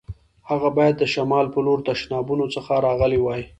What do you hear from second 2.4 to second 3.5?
څخه راغلی وای.